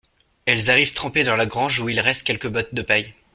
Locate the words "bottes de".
2.47-2.81